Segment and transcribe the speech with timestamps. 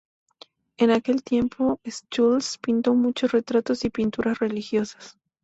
[0.77, 5.15] En aquel tiempo, Schultz pintó muchos retratos y pinturas religiosas.